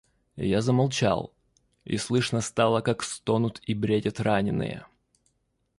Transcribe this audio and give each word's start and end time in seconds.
И 0.35 0.47
я 0.49 0.61
замолчал, 0.63 1.31
и 1.85 1.95
слышно 1.97 2.41
стало, 2.41 2.81
как 2.81 3.03
стонут 3.03 3.61
и 3.67 3.75
бредят 3.75 4.19
раненые. 4.19 4.87